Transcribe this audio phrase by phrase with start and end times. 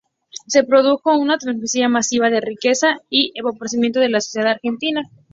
[0.47, 5.03] Se produjo una transferencia masiva de riqueza y el empobrecimiento de la sociedad argentina.